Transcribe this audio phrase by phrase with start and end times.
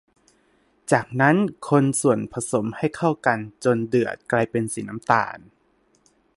[0.91, 1.35] จากนั้น
[1.69, 5.39] คนส่วนผสมให้เข้ากันจนเดือดกลายเป็นสีน้ำตาล